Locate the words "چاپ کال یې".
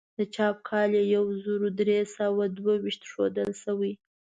0.35-1.03